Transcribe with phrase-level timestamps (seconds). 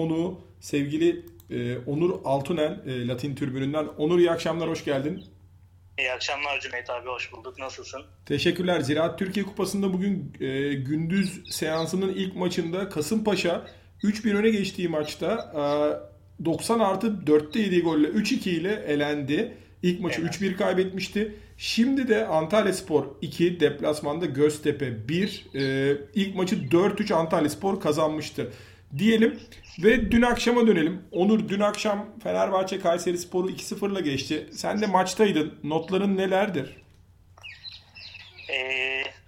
[0.00, 3.86] konuğu sevgili e, Onur Altunen e, Latin Türbününden.
[3.86, 5.24] Onur iyi akşamlar, hoş geldin.
[5.98, 7.58] İyi akşamlar Cüneyt abi, hoş bulduk.
[7.58, 8.02] Nasılsın?
[8.26, 8.80] Teşekkürler.
[8.80, 13.66] Ziraat Türkiye Kupası'nda bugün e, gündüz seansının ilk maçında Kasımpaşa
[14.02, 15.52] 3-1 öne geçtiği maçta
[16.40, 19.56] e, 90 artı 4'te yediği golle 3-2 ile elendi.
[19.82, 20.34] İlk maçı evet.
[20.34, 21.36] 3-1 kaybetmişti.
[21.56, 25.46] Şimdi de Antalya Spor 2, deplasmanda Göztepe 1.
[25.54, 28.52] E, ilk maçı 4-3 Antalya Spor kazanmıştı.
[28.98, 29.40] Diyelim
[29.82, 31.08] ve dün akşama dönelim.
[31.12, 34.48] Onur dün akşam Fenerbahçe Kayseri Sporu 2-0'la geçti.
[34.52, 35.60] Sen de maçtaydın.
[35.64, 36.76] Notların nelerdir?
[38.52, 38.58] E,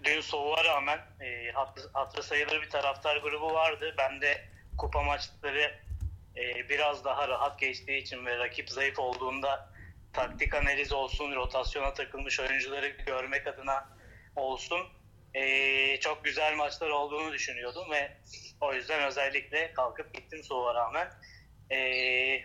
[0.05, 3.95] dün soğuğa rağmen e, hatlı, hatlı sayılır bir taraftar grubu vardı.
[3.99, 4.45] Ben de
[4.79, 5.75] kupa maçları
[6.37, 9.73] e, biraz daha rahat geçtiği için ve rakip zayıf olduğunda
[10.13, 13.89] taktik analiz olsun, rotasyona takılmış oyuncuları görmek adına
[14.37, 14.81] olsun
[15.35, 18.13] e, çok güzel maçlar olduğunu düşünüyordum ve
[18.61, 21.11] o yüzden özellikle kalkıp gittim soğuğa rağmen.
[21.71, 21.77] E,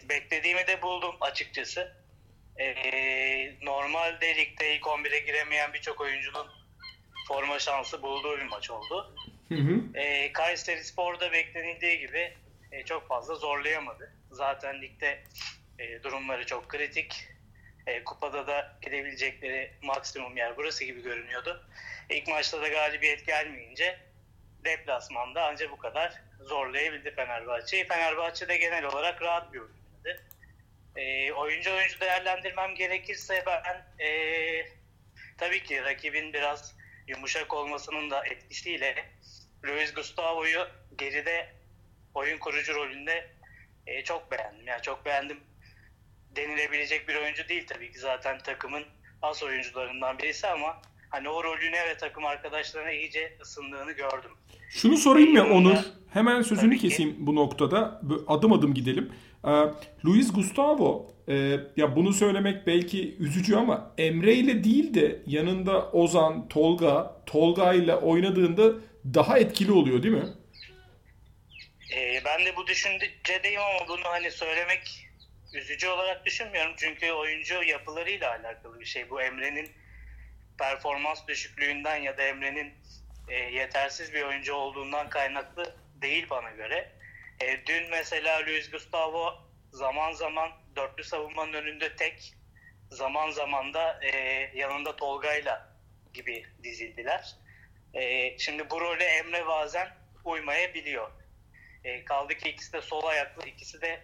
[0.10, 1.98] beklediğimi de buldum açıkçası.
[2.60, 2.68] E,
[3.62, 6.48] normalde ligde ilk 11'e giremeyen birçok oyuncunun
[7.28, 9.16] forma şansı bulduğu bir maç oldu.
[9.50, 10.00] Hı hı.
[10.00, 12.34] E, Kayseri Spor'da beklenildiği gibi
[12.72, 14.14] e, çok fazla zorlayamadı.
[14.32, 15.24] Zaten ligde
[15.80, 17.28] e, durumları çok kritik.
[17.88, 21.66] E, kupada da gidebilecekleri maksimum yer burası gibi görünüyordu.
[22.10, 24.00] İlk maçta da galibiyet gelmeyince
[24.66, 27.88] deplasmanda ancak bu kadar zorlayabildi Fenerbahçe'yi.
[27.88, 29.78] Fenerbahçe de genel olarak rahat bir oyuncu.
[30.96, 34.10] E, oyuncu oyuncu değerlendirmem gerekirse ben e,
[35.38, 36.76] tabii ki rakibin biraz
[37.08, 39.06] yumuşak olmasının da etkisiyle
[39.64, 41.50] Luis Gustavo'yu geride
[42.14, 43.28] oyun kurucu rolünde
[43.88, 44.68] e, çok beğendim.
[44.68, 45.44] Yani çok beğendim
[46.36, 48.84] denilebilecek bir oyuncu değil tabii ki zaten takımın
[49.22, 54.32] as oyuncularından birisi ama hani o rolüne ve takım arkadaşlarına iyice ısındığını gördüm.
[54.70, 55.78] Şunu sorayım mı Onur?
[56.14, 57.18] Hemen sözünü tabii keseyim ki.
[57.20, 58.02] bu noktada.
[58.28, 59.12] Adım adım gidelim.
[59.46, 59.50] Ee,
[60.06, 61.36] Luis Gustavo e,
[61.78, 67.96] ya bunu söylemek belki üzücü ama Emre ile değil de yanında Ozan, Tolga, Tolga ile
[67.96, 68.74] oynadığında
[69.14, 70.28] daha etkili oluyor değil mi?
[71.96, 75.07] Ee, ben de bu düşüncedeyim ama bunu hani söylemek
[75.54, 76.74] üzücü olarak düşünmüyorum.
[76.78, 79.10] Çünkü oyuncu yapılarıyla alakalı bir şey.
[79.10, 79.72] Bu Emre'nin
[80.60, 82.74] performans düşüklüğünden ya da Emre'nin
[83.28, 86.92] e, yetersiz bir oyuncu olduğundan kaynaklı değil bana göre.
[87.42, 92.34] E, dün mesela Luis Gustavo zaman zaman dörtlü savunmanın önünde tek,
[92.92, 94.12] zaman zaman da e,
[94.56, 95.78] yanında Tolga'yla
[96.14, 97.36] gibi dizildiler.
[97.94, 99.88] E, şimdi bu role Emre bazen
[100.26, 101.12] uymayabiliyor.
[101.84, 104.00] E, kaldı ki ikisi de sol ayaklı, ikisi de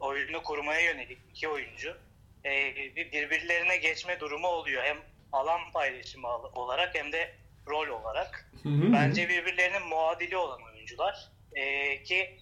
[0.00, 1.96] oyunu kurmaya yönelik iki oyuncu
[2.44, 4.82] e, birbirlerine geçme durumu oluyor.
[4.82, 4.98] Hem
[5.32, 7.34] alan paylaşımı olarak hem de
[7.66, 8.50] rol olarak.
[8.62, 8.92] Hı hı.
[8.92, 11.28] Bence birbirlerinin muadili olan oyuncular.
[11.54, 12.38] E, ki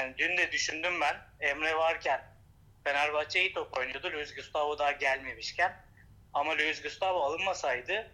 [0.00, 2.20] yani dün de düşündüm ben Emre varken
[2.84, 4.12] Fenerbahçe iyi top oynuyordu.
[4.12, 5.76] Luis Gustavo daha gelmemişken.
[6.34, 8.10] Ama Luis Gustavo alınmasaydı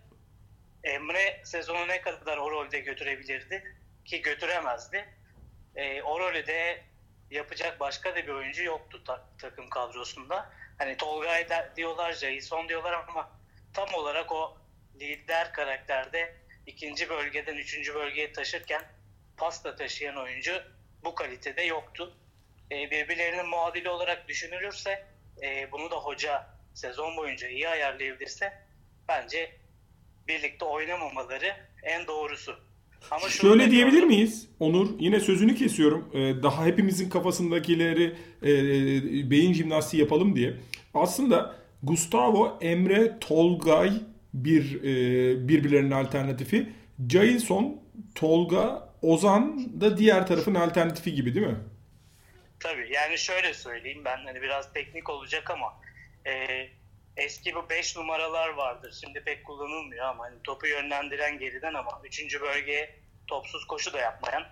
[0.85, 5.09] Emre sezonu ne kadar o rolde götürebilirdi ki götüremezdi.
[5.77, 6.83] E, o rolü de
[7.35, 10.51] yapacak başka da bir oyuncu yoktu ta- takım kadrosunda.
[10.79, 11.47] Hani Tolga'yı
[11.77, 13.31] diyorlar, Jason diyorlar ama
[13.73, 14.59] tam olarak o
[15.01, 16.35] lider karakterde
[16.67, 18.83] ikinci bölgeden üçüncü bölgeye taşırken
[19.37, 20.63] pasta taşıyan oyuncu
[21.05, 22.17] bu kalitede yoktu.
[22.71, 25.07] E, birbirlerinin muadili olarak düşünülürse
[25.43, 28.53] e, bunu da hoca sezon boyunca iyi ayarlayabilirse
[29.09, 29.57] bence
[30.29, 32.74] birlikte oynamamaları en doğrusu.
[33.11, 34.49] Ama Şöyle diyebilir miyiz?
[34.61, 36.11] Onur yine sözünü kesiyorum.
[36.15, 40.55] Ee, daha hepimizin kafasındakileri e, e, beyin jimnastiği yapalım diye.
[40.95, 43.93] Aslında Gustavo, Emre, Tolgay
[44.35, 46.69] bir e, birbirlerinin alternatifi.
[47.09, 47.81] Jason,
[48.15, 51.57] Tolga, Ozan da diğer tarafın alternatifi gibi değil mi?
[52.61, 55.67] Tabii yani şöyle söyleyeyim ben hani biraz teknik olacak ama
[56.27, 56.33] e,
[57.17, 58.99] eski bu 5 numaralar vardır.
[59.01, 62.41] Şimdi pek kullanılmıyor ama hani topu yönlendiren geriden ama 3.
[62.41, 62.95] bölgeye
[63.27, 64.45] topsuz koşu da yapmayan,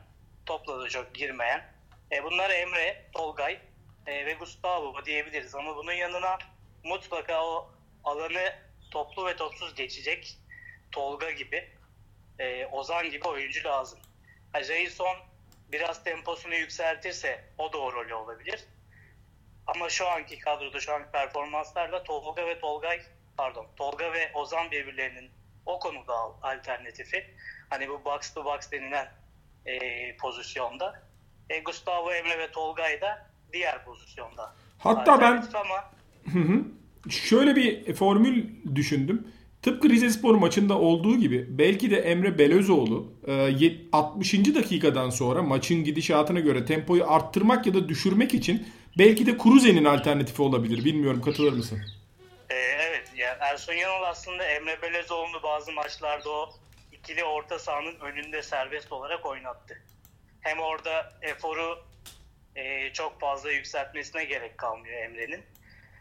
[0.47, 1.73] topla da çok girmeyen.
[2.13, 3.59] E, bunlar Emre, Tolgay
[4.07, 6.39] e, ve Gustavo diyebiliriz ama bunun yanına
[6.85, 7.71] mutlaka o
[8.05, 8.53] alanı
[8.91, 10.39] toplu ve topsuz geçecek
[10.93, 11.71] Tolga gibi,
[12.39, 13.99] e, Ozan gibi oyuncu lazım.
[14.55, 15.17] Jason
[15.73, 18.65] biraz temposunu yükseltirse o da o rolü olabilir.
[19.67, 23.01] Ama şu anki kadroda şu anki performanslarla Tolga ve Tolgay
[23.37, 25.31] pardon Tolga ve Ozan birbirlerinin
[25.67, 27.25] o konuda alternatifi.
[27.71, 29.09] Hani bu box to box denilen
[29.67, 29.77] e,
[30.17, 31.03] pozisyonda.
[31.51, 34.55] E, Gustavo Emre ve Tolgay da diğer pozisyonda.
[34.79, 35.91] Hatta ben ama...
[37.11, 39.29] şöyle bir formül düşündüm.
[39.63, 43.13] Tıpkı Rizespor maçında olduğu gibi belki de Emre Belözoğlu
[43.93, 44.35] 60.
[44.35, 48.67] E, dakikadan sonra maçın gidişatına göre tempoyu arttırmak ya da düşürmek için
[48.99, 50.85] belki de Kruse'nin alternatifi olabilir.
[50.85, 51.83] Bilmiyorum katılır mısın?
[52.51, 53.13] Ee, evet.
[53.17, 56.51] Yani Ersun Yanal aslında Emre Belözoğlu'nu bazı maçlarda o
[56.93, 59.83] ikili orta sahanın önünde serbest olarak oynattı.
[60.41, 61.85] Hem orada eforu
[62.57, 65.43] e, çok fazla yükseltmesine gerek kalmıyor Emre'nin.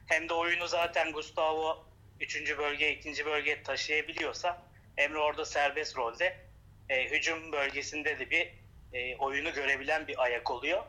[0.06, 1.86] Hem de oyunu zaten Gustavo
[2.20, 2.58] 3.
[2.58, 3.26] bölge, 2.
[3.26, 4.62] bölge taşıyabiliyorsa
[4.98, 6.38] Emre orada serbest rolde
[6.90, 8.48] e, hücum bölgesinde de bir
[8.94, 10.84] e, oyunu görebilen bir ayak oluyor.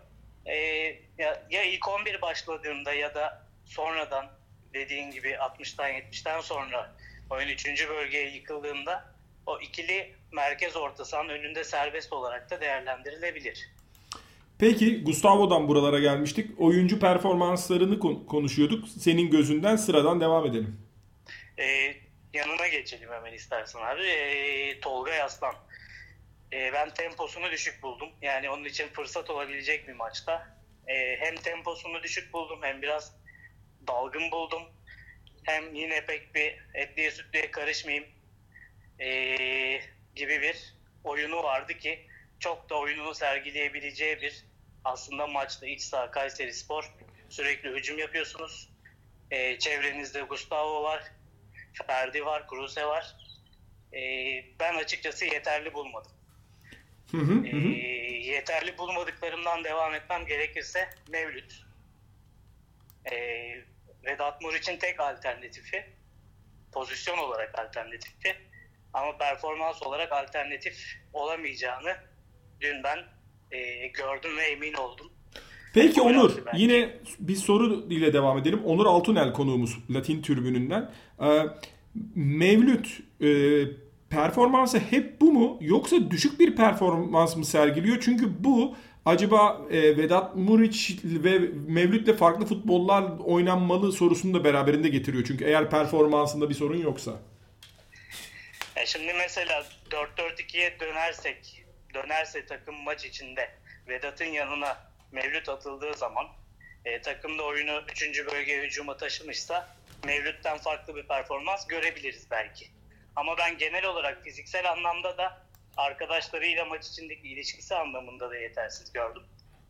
[0.47, 0.55] E,
[1.19, 4.27] ya, ya ilk 11 başladığında ya da sonradan
[4.75, 6.95] dediğin gibi 60'tan 70'ten sonra
[7.31, 7.89] oyun 3.
[7.89, 9.13] bölgeye yıkıldığında
[9.47, 13.69] o ikili merkez orta sahanın önünde serbest olarak da değerlendirilebilir.
[14.59, 16.61] Peki Gustavo'dan buralara gelmiştik.
[16.61, 18.89] Oyuncu performanslarını konuşuyorduk.
[18.89, 20.81] Senin gözünden sıradan devam edelim.
[21.59, 21.95] Ee,
[22.35, 24.03] yanına geçelim hemen istersen abi.
[24.03, 25.55] Ee, Tolga Yaslan.
[26.53, 28.09] Ee, ben temposunu düşük buldum.
[28.23, 30.57] Yani onun için fırsat olabilecek bir maçta.
[30.87, 33.17] Ee, hem temposunu düşük buldum hem biraz
[33.87, 34.63] dalgın buldum.
[35.43, 38.07] Hem yine pek bir etliye sütlüye karışmayayım
[39.01, 39.81] ee,
[40.15, 42.07] gibi bir oyunu vardı ki
[42.41, 44.45] çok da oyununu sergileyebileceği bir
[44.85, 46.95] aslında maçta iç saha Kayseri Spor
[47.29, 48.73] sürekli hücum yapıyorsunuz.
[49.31, 51.03] Ee, çevrenizde Gustavo var,
[51.87, 53.17] Ferdi var, Kruse var.
[53.95, 56.22] Ee, ben açıkçası yeterli bulmadım.
[57.13, 57.57] Hı hı, ee,
[58.27, 61.65] yeterli bulmadıklarımdan devam etmem gerekirse Mevlüt.
[63.13, 63.55] Ee,
[64.05, 65.85] Vedat Muriç'in tek alternatifi
[66.73, 68.35] pozisyon olarak alternatifi
[68.93, 70.75] ama performans olarak alternatif
[71.13, 71.97] olamayacağını
[72.61, 72.99] dün ben
[73.51, 75.13] e, gördüm ve emin oldum.
[75.75, 78.65] Peki Onur yine bir soru ile devam edelim.
[78.65, 80.91] Onur Altunel konuğumuz Latin tribününden.
[81.23, 81.43] Ee,
[82.15, 83.29] Mevlüt e,
[84.13, 88.01] performansı hep bu mu yoksa düşük bir performans mı sergiliyor?
[88.01, 91.39] Çünkü bu acaba e, Vedat Muriç ve
[91.69, 95.25] Mevlüt'le farklı futbollar oynanmalı sorusunu da beraberinde getiriyor.
[95.27, 97.13] Çünkü eğer performansında bir sorun yoksa.
[98.77, 101.65] E şimdi mesela 4-4-2'ye dönersek,
[101.95, 103.51] dönerse takım maç içinde
[103.89, 104.77] Vedat'ın yanına
[105.13, 106.27] Mevlüt atıldığı zaman
[106.85, 108.27] e, takımda oyunu 3.
[108.33, 109.69] bölgeye hücuma taşımışsa
[110.05, 112.67] Mevlüt'ten farklı bir performans görebiliriz belki.
[113.17, 119.23] Ama ben genel olarak fiziksel anlamda da arkadaşlarıyla maç içindeki ilişkisi anlamında da yetersiz gördüm.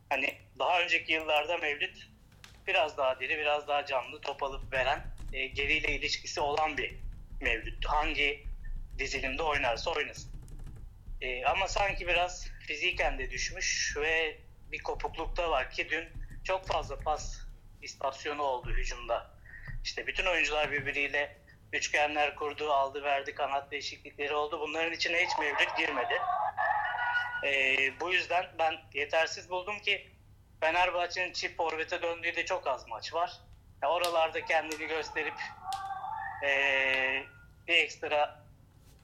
[0.09, 2.09] Hani daha önceki yıllarda Mevlüt
[2.67, 6.95] biraz daha diri, biraz daha canlı, top alıp veren, e, geriyle ilişkisi olan bir
[7.41, 7.87] Mevlüt.
[7.87, 8.47] Hangi
[8.99, 10.33] dizilimde oynarsa oynasın.
[11.21, 14.39] E, ama sanki biraz fiziken de düşmüş ve
[14.73, 16.09] bir kopuklukta var ki dün
[16.45, 17.41] çok fazla pas
[17.83, 19.31] istasyonu oldu hücumda.
[19.85, 21.37] İşte bütün oyuncular birbiriyle
[21.73, 24.61] üçgenler kurdu, aldı verdi, kanat değişiklikleri oldu.
[24.61, 26.15] Bunların içine hiç Mevlüt girmedi.
[27.45, 30.11] Ee, bu yüzden ben yetersiz buldum ki
[30.61, 33.33] Fenerbahçe'nin çift forvete döndüğü de çok az maç var.
[33.83, 35.35] Ya oralarda kendini gösterip
[36.47, 37.23] ee,
[37.69, 38.43] bir ekstra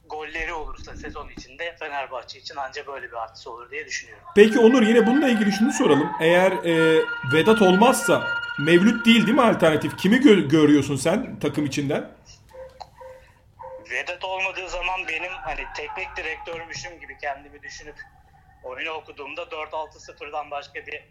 [0.07, 4.25] golleri olursa sezon içinde Fenerbahçe için ancak böyle bir artısı olur diye düşünüyorum.
[4.35, 6.11] Peki Onur yine bununla ilgili şunu soralım.
[6.21, 8.29] Eğer e, Vedat olmazsa
[8.59, 9.99] Mevlüt değil değil mi alternatif?
[9.99, 12.18] Kimi gö- görüyorsun sen takım içinden?
[13.91, 17.97] Vedat olmadığı zaman benim hani teknik direktörmüşüm gibi kendimi düşünüp
[18.63, 21.05] oyunu okuduğumda 4-6-0'dan başka bir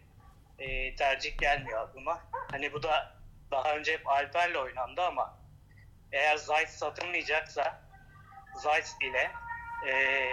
[0.59, 2.21] e, tercih gelmiyor aklıma.
[2.51, 3.17] Hani bu da
[3.51, 5.37] daha önce hep Alper'le oynandı ama
[6.11, 7.81] eğer Zayt satılmayacaksa
[8.55, 9.31] Zayt ile
[9.87, 10.23] e,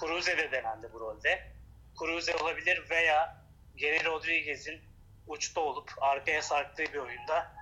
[0.00, 1.52] Cruze de denendi bu rolde.
[1.98, 3.36] Cruze olabilir veya
[3.76, 4.82] Geri Rodriguez'in
[5.26, 7.52] uçta olup arkaya sarktığı bir oyunda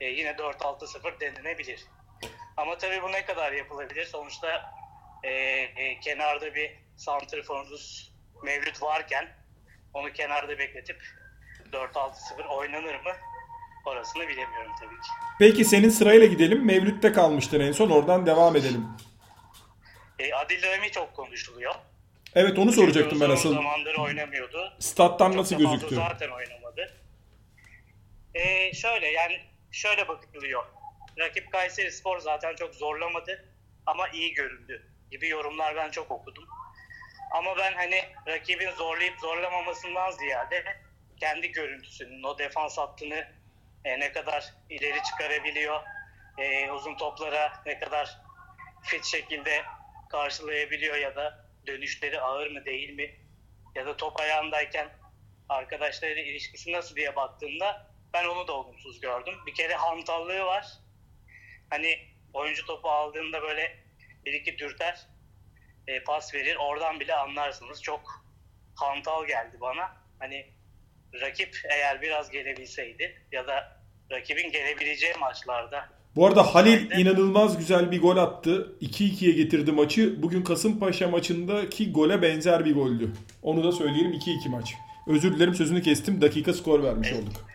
[0.00, 1.86] e, yine 4-6-0 denenebilir.
[2.56, 4.04] Ama tabii bu ne kadar yapılabilir?
[4.04, 4.72] Sonuçta
[5.22, 8.12] e, e, kenarda bir santriforunuz
[8.44, 9.28] mevcut varken
[9.94, 11.02] onu kenarda bekletip
[11.72, 13.12] 4-6-0 oynanır mı?
[13.86, 15.08] Orasını bilemiyorum tabii ki.
[15.38, 16.66] Peki senin sırayla gidelim.
[16.66, 17.90] Mevlüt'te kalmıştın en son.
[17.90, 18.86] Oradan devam edelim.
[20.18, 21.74] E, Adil Rami çok konuşuluyor.
[22.34, 23.54] Evet onu soracaktım ben asıl.
[23.54, 24.76] zamandır oynamıyordu.
[24.78, 25.94] Stat'tan nasıl gözüktü?
[25.94, 26.94] Zaten oynamadı.
[28.34, 29.40] E, şöyle yani
[29.72, 30.64] şöyle bakılıyor.
[31.18, 33.44] Rakip Kayseri Spor zaten çok zorlamadı
[33.86, 36.44] ama iyi göründü gibi yorumlar ben çok okudum.
[37.30, 40.64] Ama ben hani rakibin zorlayıp zorlamamasından ziyade
[41.20, 43.28] kendi görüntüsünün, o defans hattını
[43.84, 45.80] e, ne kadar ileri çıkarabiliyor,
[46.38, 48.18] e, uzun toplara ne kadar
[48.82, 49.62] fit şekilde
[50.10, 53.16] karşılayabiliyor ya da dönüşleri ağır mı değil mi
[53.74, 54.88] ya da top ayağındayken
[55.48, 59.34] arkadaşlarıyla ilişkisi nasıl diye baktığımda ben onu da olumsuz gördüm.
[59.46, 60.66] Bir kere hantallığı var.
[61.70, 61.98] Hani
[62.32, 63.76] oyuncu topu aldığında böyle
[64.26, 65.06] bir iki dürter
[65.86, 66.56] e, pas verir.
[66.56, 67.82] Oradan bile anlarsınız.
[67.82, 68.24] Çok
[68.74, 69.96] hantal geldi bana.
[70.18, 70.46] Hani
[71.20, 78.00] rakip eğer biraz gelebilseydi ya da rakibin gelebileceği maçlarda bu arada Halil inanılmaz güzel bir
[78.00, 78.72] gol attı.
[78.82, 80.22] 2-2'ye getirdi maçı.
[80.22, 83.12] Bugün Kasımpaşa maçındaki gole benzer bir goldü.
[83.42, 84.74] Onu da söyleyelim 2-2 maç.
[85.06, 86.20] Özür dilerim sözünü kestim.
[86.20, 87.22] Dakika skor vermiş evet.
[87.22, 87.46] olduk.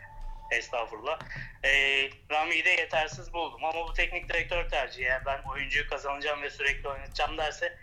[0.53, 1.19] Estağfurullah.
[1.63, 5.03] Ee, Rami'yi de yetersiz buldum ama bu teknik direktör tercihi.
[5.03, 7.77] Yani ben oyuncuyu kazanacağım ve sürekli oynatacağım derse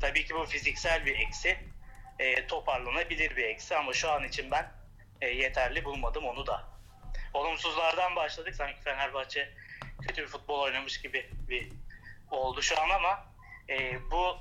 [0.00, 1.58] tabii ki bu fiziksel bir eksi.
[2.18, 4.72] E, toparlanabilir bir eksi ama şu an için ben
[5.20, 6.64] e, yeterli bulmadım onu da.
[7.34, 8.54] Olumsuzlardan başladık.
[8.54, 9.48] Sanki Fenerbahçe
[10.08, 11.68] kötü bir futbol oynamış gibi bir
[12.30, 13.26] oldu şu an ama
[13.68, 14.36] e, bu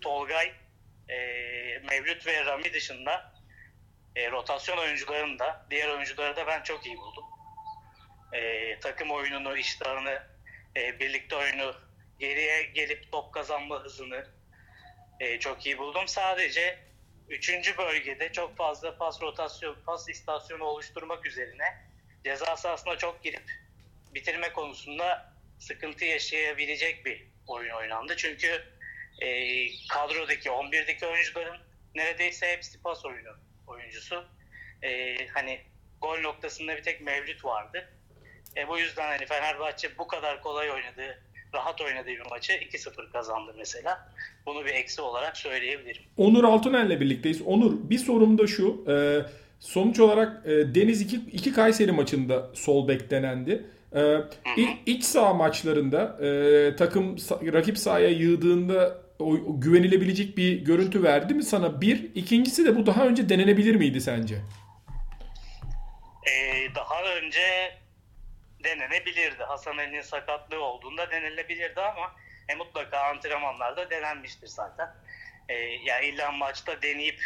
[0.00, 0.52] Tolgay,
[1.08, 1.16] e,
[1.90, 3.35] Mevlüt ve Rami dışında
[4.16, 7.24] e, rotasyon oyuncularını da diğer oyuncuları da ben çok iyi buldum.
[8.32, 10.22] E, takım oyununu, iştahını,
[10.76, 11.74] e, birlikte oyunu,
[12.18, 14.26] geriye gelip top kazanma hızını
[15.20, 16.08] e, çok iyi buldum.
[16.08, 16.78] Sadece
[17.28, 21.86] üçüncü bölgede çok fazla pas rotasyon, pas istasyonu oluşturmak üzerine
[22.24, 23.50] ceza sahasına çok girip
[24.14, 28.16] bitirme konusunda sıkıntı yaşayabilecek bir oyun oynandı.
[28.16, 28.64] Çünkü
[29.22, 31.60] e, kadrodaki 11'deki oyuncuların
[31.94, 34.24] neredeyse hepsi pas oyunu oyuncusu.
[34.82, 35.60] E, hani
[36.00, 37.88] gol noktasında bir tek Mevlüt vardı.
[38.56, 41.22] E, bu yüzden hani Fenerbahçe bu kadar kolay oynadığı,
[41.54, 44.12] rahat oynadığı bir maçı 2-0 kazandı mesela.
[44.46, 46.02] Bunu bir eksi olarak söyleyebilirim.
[46.16, 47.42] Onur Altuner'le birlikteyiz.
[47.42, 48.84] Onur bir sorum da şu.
[48.88, 48.94] E,
[49.60, 53.66] sonuç olarak e, Deniz 2, 2 Kayseri maçında sol bek denendi.
[53.96, 54.18] Ee,
[54.86, 61.80] iç saha maçlarında e, takım rakip sahaya yığdığında o, güvenilebilecek bir görüntü verdi mi sana?
[61.80, 62.14] Bir.
[62.14, 64.36] ikincisi de bu daha önce denenebilir miydi sence?
[66.30, 67.74] Ee, daha önce
[68.64, 69.42] denenebilirdi.
[69.42, 72.14] Hasan Ali'nin sakatlığı olduğunda denenebilirdi ama
[72.48, 74.94] e, mutlaka antrenmanlarda denenmiştir zaten.
[75.48, 75.54] E,
[75.84, 77.20] yani illa maçta deneyip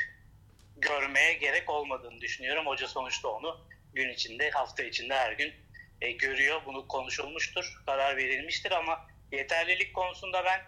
[0.76, 2.66] görmeye gerek olmadığını düşünüyorum.
[2.66, 3.60] Hoca sonuçta onu
[3.94, 5.52] gün içinde, hafta içinde her gün
[6.00, 6.60] e, görüyor.
[6.66, 10.60] Bunu konuşulmuştur, karar verilmiştir ama yeterlilik konusunda ben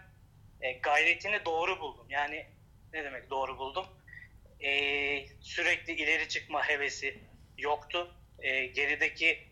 [0.63, 2.05] e, gayretini doğru buldum.
[2.09, 2.45] Yani
[2.93, 3.85] ne demek doğru buldum?
[4.59, 4.69] E,
[5.41, 7.17] sürekli ileri çıkma hevesi
[7.57, 8.15] yoktu.
[8.39, 9.47] E, gerideki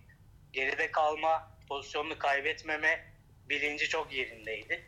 [0.53, 3.05] geride kalma, pozisyonunu kaybetmeme
[3.49, 4.81] bilinci çok yerindeydi.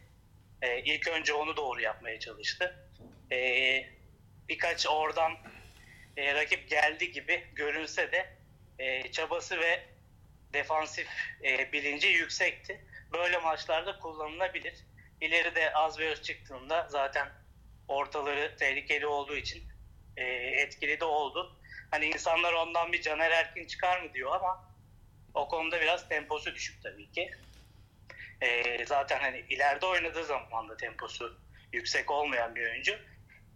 [0.62, 2.90] E, ilk önce onu doğru yapmaya çalıştı.
[3.32, 3.86] E,
[4.50, 5.34] birkaç oradan
[6.18, 8.34] e, rakip geldi gibi görünse de
[8.80, 9.84] e, çabası ve
[10.54, 11.08] defansif
[11.44, 12.82] e, bilinci yüksekti.
[13.14, 14.74] Böyle maçlarda kullanılabilir.
[15.24, 15.74] İleride
[16.12, 17.30] öz çıktığında zaten
[17.88, 19.64] ortaları tehlikeli olduğu için
[20.18, 21.56] e, etkili de oldu.
[21.92, 24.74] Hani insanlar ondan bir Caner Erkin çıkar mı diyor ama
[25.34, 27.32] o konuda biraz temposu düşük tabii ki.
[28.42, 31.38] E, zaten hani ileride oynadığı zaman da temposu
[31.74, 32.94] yüksek olmayan bir oyuncu.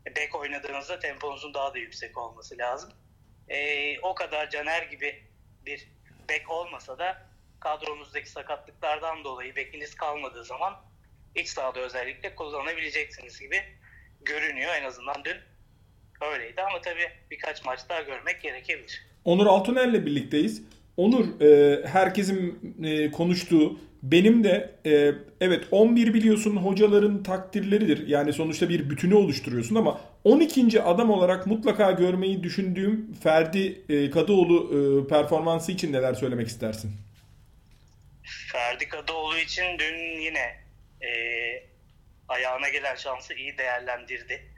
[0.07, 2.93] E, bek oynadığınızda temponuzun daha da yüksek olması lazım.
[3.49, 5.23] E, o kadar Caner gibi
[5.65, 5.87] bir
[6.29, 7.27] bek olmasa da
[7.59, 10.87] kadromuzdaki sakatlıklardan dolayı bekiniz kalmadığı zaman
[11.37, 13.61] iç sahada özellikle kullanabileceksiniz gibi
[14.25, 14.71] görünüyor.
[14.81, 15.37] En azından dün
[16.33, 19.05] öyleydi ama tabii birkaç maç daha görmek gerekebilir.
[19.25, 20.63] Onur Altuner'le birlikteyiz.
[20.97, 28.07] Onur e, herkesin e, konuştuğu benim de e, evet 11 biliyorsun hocaların takdirleridir.
[28.07, 30.81] Yani sonuçta bir bütünü oluşturuyorsun ama 12.
[30.81, 36.91] adam olarak mutlaka görmeyi düşündüğüm Ferdi e, Kadıoğlu e, performansı için neler söylemek istersin?
[38.51, 40.66] Ferdi Kadıoğlu için dün yine
[41.01, 41.09] e,
[42.27, 44.51] ayağına gelen şansı iyi değerlendirdi.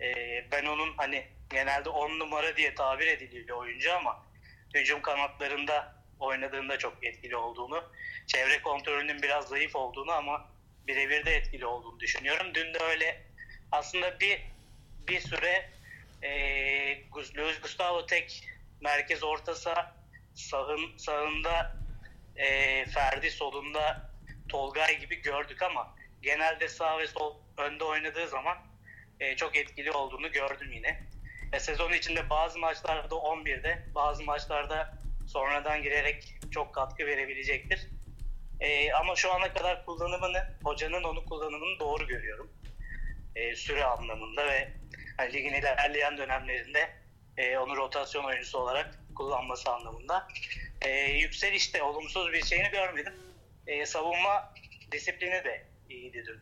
[0.00, 0.14] E,
[0.52, 4.26] ben onun hani genelde 10 numara diye tabir ediliyor oyuncu ama
[4.74, 7.84] hücum kanatlarında oynadığında çok etkili olduğunu,
[8.26, 10.48] çevre kontrolünün biraz zayıf olduğunu ama
[10.86, 12.46] birebir de etkili olduğunu düşünüyorum.
[12.54, 13.22] Dün de öyle
[13.72, 14.40] aslında bir
[15.08, 15.70] bir süre
[16.22, 16.30] e,
[17.36, 18.44] Luis Gustavo tek
[18.80, 19.96] merkez ortasa
[20.34, 21.76] sağın, sağında
[22.36, 24.09] e, Ferdi solunda
[24.50, 28.58] Tolgay gibi gördük ama genelde sağ ve sol önde oynadığı zaman
[29.20, 31.00] e, çok etkili olduğunu gördüm yine.
[31.52, 37.86] E, sezon içinde bazı maçlarda 11'de bazı maçlarda sonradan girerek çok katkı verebilecektir.
[38.60, 42.50] E, ama şu ana kadar kullanımını, hocanın onu kullanımını doğru görüyorum.
[43.36, 44.72] E, süre anlamında ve
[45.16, 46.90] hani ligin ilerleyen dönemlerinde
[47.36, 50.28] e, onu rotasyon oyuncusu olarak kullanması anlamında.
[50.82, 53.29] E, yükselişte olumsuz bir şeyini görmedim.
[53.70, 54.54] E, savunma
[54.92, 56.40] disiplini de iyiydi dün.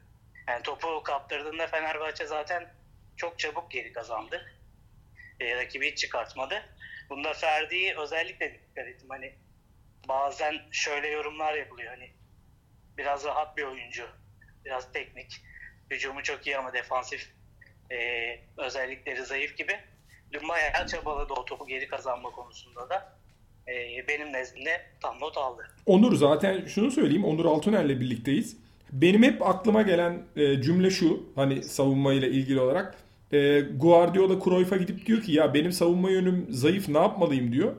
[0.48, 2.74] Yani topu kaptırdığında Fenerbahçe zaten
[3.16, 4.52] çok çabuk geri kazandı.
[5.40, 6.62] E, rakibi hiç çıkartmadı.
[7.10, 9.08] Bunda Ferdi'yi özellikle dikkat ettim.
[9.08, 9.34] Hani
[10.08, 11.90] bazen şöyle yorumlar yapılıyor.
[11.90, 12.12] Hani
[12.98, 14.08] biraz rahat bir oyuncu.
[14.64, 15.42] Biraz teknik.
[15.90, 17.32] Hücumu çok iyi ama defansif
[17.90, 17.96] e,
[18.56, 19.80] özellikleri zayıf gibi.
[20.32, 23.17] Dün bayağı çabaladı o topu geri kazanma konusunda da.
[23.68, 24.70] E, benim nezdimde
[25.00, 25.62] tam not aldı.
[25.86, 27.24] Onur zaten şunu söyleyeyim.
[27.24, 28.56] Onur Altuner'le birlikteyiz.
[28.92, 31.22] Benim hep aklıma gelen e, cümle şu.
[31.34, 32.94] Hani savunmayla ilgili olarak.
[33.32, 37.72] E, Guardiola Cruyff'a gidip diyor ki ya benim savunma yönüm zayıf ne yapmalıyım diyor.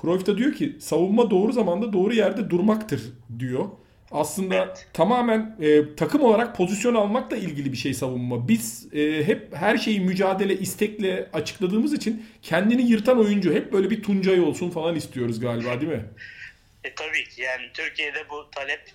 [0.00, 3.02] Cruyff da diyor ki savunma doğru zamanda doğru yerde durmaktır
[3.38, 3.64] diyor.
[4.10, 4.86] Aslında evet.
[4.92, 8.48] tamamen e, takım olarak pozisyon almakla ilgili bir şey savunma.
[8.48, 14.02] Biz e, hep her şeyi mücadele, istekle açıkladığımız için kendini yırtan oyuncu hep böyle bir
[14.02, 16.04] Tuncay olsun falan istiyoruz galiba değil mi?
[16.84, 18.92] E, tabii ki yani Türkiye'de bu talep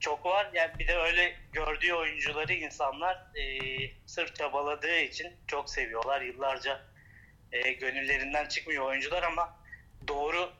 [0.00, 0.50] çok var.
[0.54, 3.44] Yani bir de öyle gördüğü oyuncuları insanlar e,
[4.06, 6.20] sırf çabaladığı için çok seviyorlar.
[6.20, 6.80] Yıllarca
[7.52, 9.56] e, gönüllerinden çıkmıyor oyuncular ama
[10.08, 10.50] doğru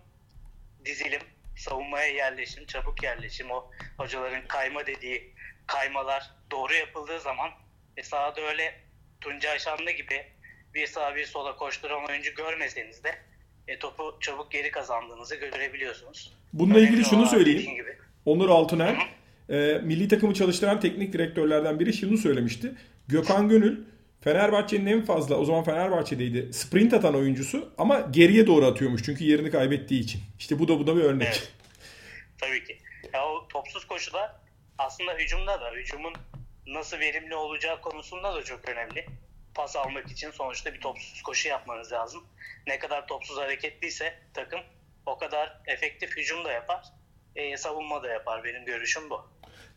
[0.85, 1.20] dizilim,
[1.56, 5.32] savunmaya yerleşim, çabuk yerleşim, o hocaların kayma dediği
[5.66, 7.50] kaymalar doğru yapıldığı zaman
[7.96, 8.75] e, sahada öyle
[9.20, 10.25] Tuncay Şanlı gibi
[10.75, 13.14] bir sağa bir sola koşturan oyuncu görmeseniz de
[13.68, 16.32] e, topu çabuk geri kazandığınızı görebiliyorsunuz.
[16.52, 17.75] Bununla ilgili şunu söyleyeyim.
[17.75, 17.96] Gibi.
[18.25, 18.96] Onur Altuner
[19.48, 22.75] e, milli takımı çalıştıran teknik direktörlerden biri şunu söylemişti.
[23.08, 23.78] Gökhan Gönül
[24.20, 29.50] Fenerbahçe'nin en fazla o zaman Fenerbahçe'deydi sprint atan oyuncusu ama geriye doğru atıyormuş çünkü yerini
[29.50, 30.20] kaybettiği için.
[30.38, 31.28] İşte bu da bu da bir örnek.
[31.28, 31.52] Evet.
[32.40, 32.78] Tabii ki.
[33.12, 34.40] Ya o topsuz koşuda
[34.78, 36.12] aslında hücumda da hücumun
[36.66, 39.06] nasıl verimli olacağı konusunda da çok önemli.
[39.54, 42.25] Pas almak için sonuçta bir topsuz koşu yapmanız lazım.
[42.66, 44.61] Ne kadar topsuz hareketliyse takım
[45.06, 46.85] o kadar efektif hücum da yapar,
[47.37, 48.44] e, savunma da yapar.
[48.44, 49.20] Benim görüşüm bu.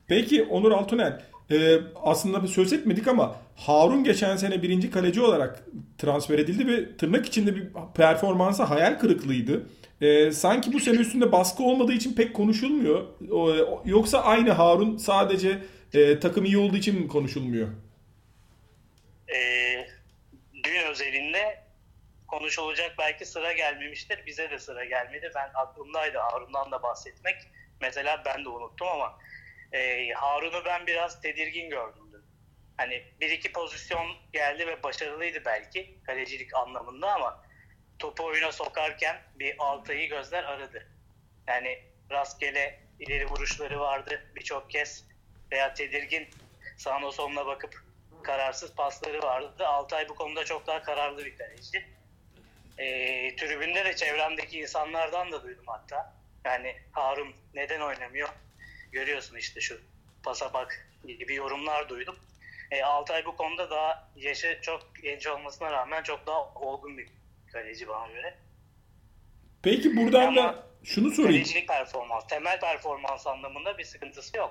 [0.08, 5.64] Peki Onur Altunel e, aslında söz etmedik ama Harun geçen sene birinci kaleci olarak
[5.98, 9.66] transfer edildi ve tırnak içinde bir performansı hayal kırıklığıydı.
[10.02, 13.08] E, sanki bu sene üstünde baskı olmadığı için pek konuşulmuyor.
[13.32, 15.60] O, yoksa aynı Harun sadece
[15.94, 17.68] e, takım iyi olduğu için mi konuşulmuyor?
[19.28, 19.40] E,
[20.64, 21.64] dün özelinde
[22.28, 24.20] konuşulacak belki sıra gelmemiştir.
[24.26, 25.32] Bize de sıra gelmedi.
[25.36, 27.36] Ben aklımdaydı Harun'dan da bahsetmek.
[27.82, 29.18] Mesela ben de unuttum ama
[29.72, 32.10] e, Harun'u ben biraz tedirgin gördüm.
[32.78, 37.44] Hani bir iki pozisyon geldi ve başarılıydı belki kalecilik anlamında ama
[38.00, 40.88] topu oyuna sokarken bir Altay'ı gözler aradı.
[41.48, 41.80] Yani
[42.12, 45.06] rastgele ileri vuruşları vardı birçok kez
[45.52, 46.28] veya tedirgin
[46.78, 47.84] sağına soluna bakıp
[48.24, 49.68] kararsız pasları vardı.
[49.68, 51.86] Altay bu konuda çok daha kararlı bir kaleci.
[52.78, 52.86] E,
[53.36, 56.14] tribünde de çevremdeki insanlardan da duydum hatta.
[56.46, 58.30] Yani Harun neden oynamıyor?
[58.92, 59.78] Görüyorsun işte şu
[60.24, 62.16] pasa bak gibi yorumlar duydum.
[62.72, 67.08] E, Altay bu konuda daha yaşı çok genç olmasına rağmen çok daha olgun bir
[67.52, 68.36] kaleci bana göre.
[69.64, 71.34] Peki buradan Ama da şunu sorayım.
[71.44, 74.50] Kalecilik performans, temel performans anlamında bir sıkıntısı yok.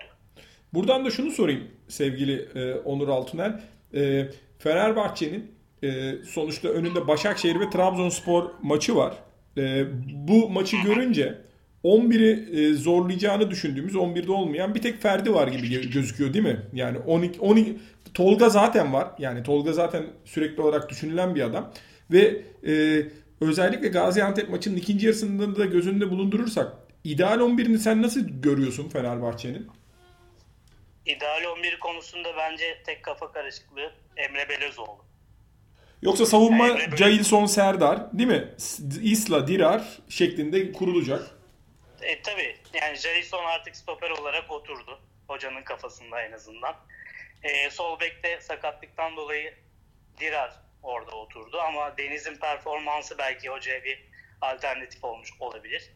[0.74, 3.60] Buradan da şunu sorayım sevgili e, Onur Altunel.
[3.94, 9.14] E, Fenerbahçe'nin e, sonuçta önünde Başakşehir ve Trabzonspor maçı var.
[9.56, 9.84] E,
[10.28, 11.38] bu maçı görünce
[11.84, 16.62] 11'i e, zorlayacağını düşündüğümüz 11'de olmayan bir tek Ferdi var gibi gözüküyor değil mi?
[16.72, 17.78] Yani 12 12
[18.14, 19.08] Tolga zaten var.
[19.18, 21.72] Yani Tolga zaten sürekli olarak düşünülen bir adam
[22.10, 23.02] ve e,
[23.40, 26.72] özellikle Gaziantep maçının ikinci yarısında da gözünde bulundurursak
[27.04, 29.68] ideal 11'ini sen nasıl görüyorsun Fenerbahçe'nin?
[31.06, 35.04] İdeal 11 konusunda bence tek kafa karışıklığı Emre Belözoğlu.
[36.02, 38.48] Yoksa savunma Emre Cailson Serdar değil mi?
[39.02, 41.37] Isla Dirar şeklinde kurulacak.
[42.02, 45.00] E, tabii yani Jason artık stoper olarak oturdu.
[45.28, 46.76] Hocanın kafasında en azından.
[47.42, 49.54] E, sol bekte sakatlıktan dolayı
[50.20, 54.04] Dirar orada oturdu ama Deniz'in performansı belki hocaya bir
[54.40, 55.90] alternatif olmuş olabilir.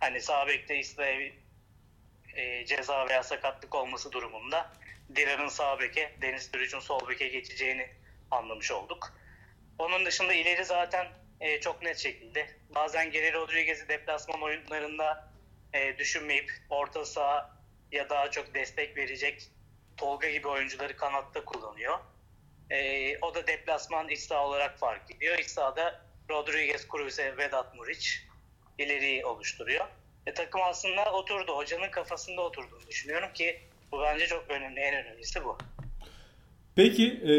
[0.00, 1.32] Hani sağ bekte İsrail
[2.34, 4.72] e, ceza veya sakatlık olması durumunda
[5.16, 7.90] Dirar'ın sağ beke, Deniz Türüç'ün sol beke geçeceğini
[8.30, 9.12] anlamış olduk.
[9.78, 11.06] Onun dışında ileri zaten
[11.40, 12.46] e, çok net şekilde.
[12.74, 15.33] Bazen Geri Rodriguez'i deplasman oyunlarında
[15.74, 17.50] e, düşünmeyip orta saha
[17.92, 19.42] ya daha çok destek verecek
[19.96, 21.98] Tolga gibi oyuncuları kanatta kullanıyor.
[22.70, 25.38] E, o da deplasman iç olarak fark ediyor.
[25.38, 28.26] İç sahada Rodriguez, Kruse, Vedat Muriç
[28.78, 29.86] ileriyi oluşturuyor.
[30.26, 31.56] E, takım aslında oturdu.
[31.56, 33.60] Hocanın kafasında oturduğunu düşünüyorum ki
[33.92, 34.80] bu bence çok önemli.
[34.80, 35.58] En önemlisi bu.
[36.76, 37.34] Peki e,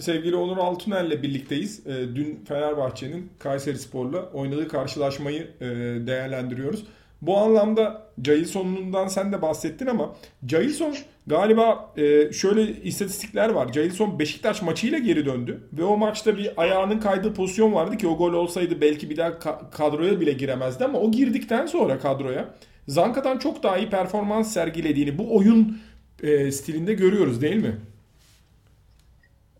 [0.00, 1.86] sevgili Onur Altuner'le birlikteyiz.
[1.86, 5.66] E, dün Fenerbahçe'nin Kayseri Spor'la oynadığı karşılaşmayı e,
[6.06, 6.84] değerlendiriyoruz.
[7.22, 10.16] Bu anlamda Jailson'undan sen de bahsettin ama
[10.48, 13.72] Jailson galiba e, şöyle istatistikler var.
[13.72, 18.16] Jailson Beşiktaş maçıyla geri döndü ve o maçta bir ayağının kaydığı pozisyon vardı ki o
[18.16, 19.38] gol olsaydı belki bir daha
[19.70, 22.54] kadroya bile giremezdi ama o girdikten sonra kadroya
[22.88, 25.82] Zanka'dan çok daha iyi performans sergilediğini bu oyun
[26.22, 27.76] e, stilinde görüyoruz değil mi?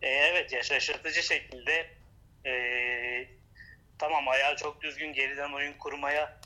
[0.02, 1.86] E, evet ya şaşırtıcı şekilde
[2.46, 2.52] e,
[3.98, 6.38] tamam ayağı çok düzgün geriden oyun kurmaya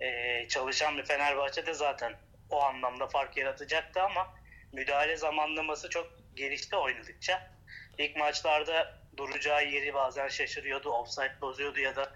[0.00, 2.14] e, çalışan bir Fenerbahçe'de zaten
[2.50, 4.34] o anlamda fark yaratacaktı ama
[4.72, 7.50] müdahale zamanlaması çok gelişti oynadıkça.
[7.98, 12.12] İlk maçlarda duracağı yeri bazen şaşırıyordu, offside bozuyordu ya da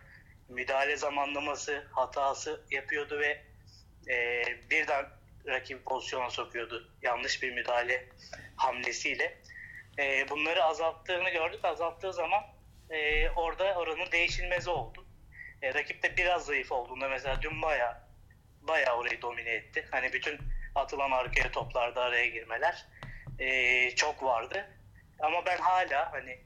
[0.49, 3.43] müdahale zamanlaması hatası yapıyordu ve
[4.09, 5.07] e, birden
[5.47, 8.09] rakip pozisyona sokuyordu yanlış bir müdahale
[8.57, 9.39] hamlesiyle.
[9.99, 11.65] E, bunları azalttığını gördük.
[11.65, 12.43] Azalttığı zaman
[12.91, 15.02] e, orada oranın değişilmezi oldu.
[15.63, 18.09] E, rakip de biraz zayıf olduğunda mesela dün baya
[18.61, 19.87] baya orayı domine etti.
[19.91, 20.39] Hani bütün
[20.75, 22.87] atılan arkaya toplarda araya girmeler
[23.39, 24.67] e, çok vardı.
[25.19, 26.39] Ama ben hala hani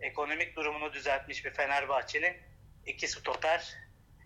[0.00, 2.36] ekonomik durumunu düzeltmiş bir Fenerbahçe'nin
[2.86, 3.74] iki stoper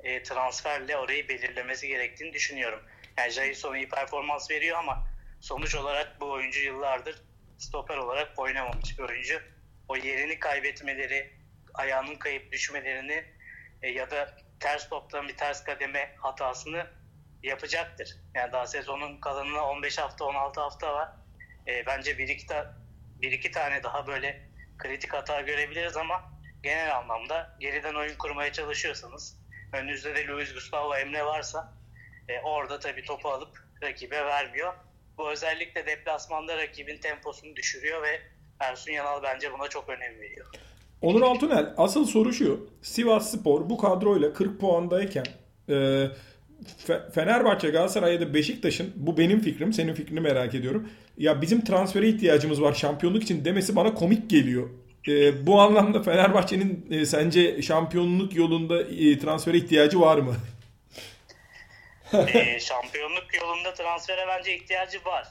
[0.01, 2.81] e, transferle orayı belirlemesi gerektiğini düşünüyorum.
[3.19, 5.07] Yani Jason iyi performans veriyor ama
[5.41, 7.23] sonuç olarak bu oyuncu yıllardır
[7.59, 9.41] stoper olarak oynamamış bir oyuncu.
[9.89, 11.33] O yerini kaybetmeleri,
[11.75, 13.25] ayağının kayıp düşmelerini
[13.83, 16.87] e, ya da ters toptan bir ters kademe hatasını
[17.43, 18.17] yapacaktır.
[18.35, 21.09] Yani daha sezonun kalanına 15 hafta 16 hafta var.
[21.67, 22.75] E, bence bir iki, ta,
[23.23, 29.41] bir iki tane daha böyle kritik hata görebiliriz ama genel anlamda geriden oyun kurmaya çalışıyorsanız
[29.73, 31.75] önünüzde de Luis Gustavo Emre varsa
[32.29, 34.75] e, orada tabii topu alıp rakibe vermiyor.
[35.17, 38.23] Bu özellikle deplasmanda rakibin temposunu düşürüyor ve
[38.61, 40.47] Ersun Yanal bence buna çok önem veriyor.
[41.03, 42.69] Onur Altunel asıl soru şu.
[42.83, 45.25] Sivas Spor bu kadroyla 40 puandayken
[45.69, 46.07] e,
[47.15, 50.89] Fenerbahçe, Galatasaray ya da Beşiktaş'ın bu benim fikrim, senin fikrini merak ediyorum.
[51.19, 54.71] Ya bizim transfere ihtiyacımız var şampiyonluk için demesi bana komik geliyor.
[55.09, 60.35] E, bu anlamda Fenerbahçe'nin e, sence şampiyonluk yolunda e, transfere ihtiyacı var mı?
[62.13, 65.29] e, şampiyonluk yolunda transfere bence ihtiyacı var.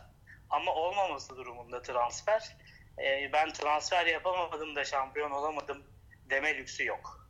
[0.50, 2.56] Ama olmaması durumunda transfer.
[3.04, 5.84] E, ben transfer yapamadım da şampiyon olamadım
[6.30, 7.30] deme lüksü yok.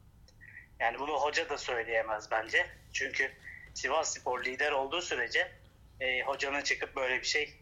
[0.80, 2.66] Yani bunu hoca da söyleyemez bence.
[2.94, 3.32] Çünkü
[3.74, 5.52] Sivas Spor lider olduğu sürece
[6.00, 7.54] e, hocanın çıkıp böyle bir şey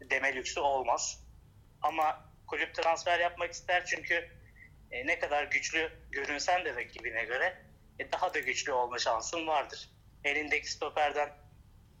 [0.00, 1.24] deme lüksü olmaz.
[1.82, 4.30] Ama kulüp transfer yapmak ister çünkü
[4.90, 7.62] e, ne kadar güçlü görünsen de rakibine göre
[7.98, 9.90] e, daha da güçlü olma şansın vardır.
[10.24, 11.28] Elindeki stoperden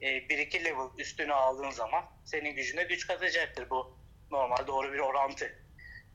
[0.02, 3.70] e, bir iki level üstünü aldığın zaman senin gücüne güç katacaktır.
[3.70, 3.99] Bu
[4.30, 5.54] normal doğru bir orantı.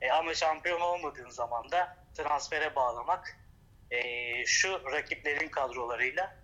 [0.01, 3.37] E, ama şampiyon olmadığın zaman da transfere bağlamak
[3.91, 6.35] e, şu rakiplerin kadrolarıyla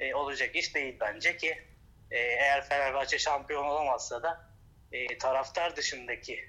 [0.00, 1.64] e, olacak iş değil bence ki
[2.10, 4.50] e, eğer Fenerbahçe şampiyon olamazsa da
[4.92, 6.44] e, taraftar dışındaki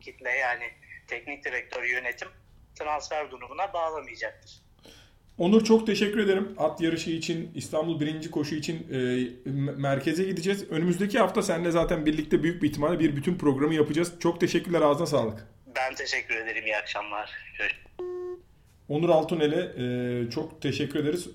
[0.00, 0.72] kitle yani
[1.06, 2.28] teknik direktör yönetim
[2.74, 4.61] transfer durumuna bağlamayacaktır.
[5.38, 6.48] Onur çok teşekkür ederim.
[6.58, 9.28] At yarışı için, İstanbul birinci koşu için e,
[9.76, 10.70] merkeze gideceğiz.
[10.70, 14.12] Önümüzdeki hafta seninle zaten birlikte büyük bir ihtimalle bir bütün programı yapacağız.
[14.20, 14.80] Çok teşekkürler.
[14.80, 15.46] Ağzına sağlık.
[15.76, 16.66] Ben teşekkür ederim.
[16.66, 17.30] İyi akşamlar.
[18.88, 21.28] Onur Altunel'e e, çok teşekkür ederiz.